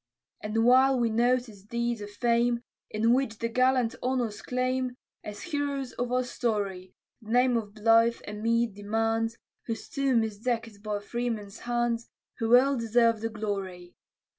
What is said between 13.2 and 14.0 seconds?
the glory.